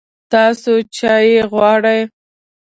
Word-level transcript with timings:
تاسو 0.31 0.71
چای 0.95 1.31
غواړئ؟ 1.51 1.99